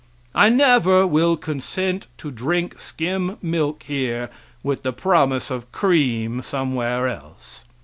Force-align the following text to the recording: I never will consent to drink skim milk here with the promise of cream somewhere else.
I 0.33 0.49
never 0.49 1.05
will 1.05 1.37
consent 1.37 2.07
to 2.17 2.31
drink 2.31 2.79
skim 2.79 3.37
milk 3.39 3.83
here 3.83 4.31
with 4.63 4.81
the 4.81 4.91
promise 4.93 5.51
of 5.51 5.71
cream 5.71 6.41
somewhere 6.41 7.07
else. 7.07 7.65